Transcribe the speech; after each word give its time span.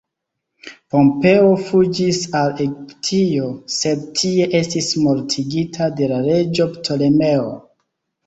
Pompeo 0.93 1.49
fuĝis 1.65 2.21
al 2.39 2.55
Egiptio, 2.63 3.51
sed 3.75 4.07
tie 4.21 4.47
estis 4.61 4.89
mortigita 5.03 5.91
de 6.01 6.09
la 6.13 6.23
reĝo 6.29 6.67
Ptolemeo. 6.79 7.55